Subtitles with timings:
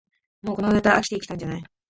[0.41, 1.63] もうこのネタ飽きてきたんじゃない